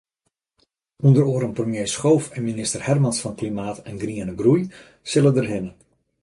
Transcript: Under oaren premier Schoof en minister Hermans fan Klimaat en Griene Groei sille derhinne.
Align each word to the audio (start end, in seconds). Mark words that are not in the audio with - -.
Under 1.09 1.23
oaren 1.33 1.53
premier 1.59 1.89
Schoof 1.95 2.25
en 2.37 2.43
minister 2.49 2.81
Hermans 2.87 3.19
fan 3.25 3.37
Klimaat 3.43 3.79
en 3.93 4.01
Griene 4.05 4.35
Groei 4.41 4.63
sille 5.15 5.35
derhinne. 5.39 5.71